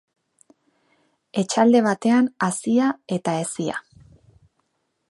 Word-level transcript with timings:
Etxalde 1.41 1.83
batean 1.89 2.31
hazia 2.49 2.89
eta 3.19 3.37
hezia. 3.45 3.79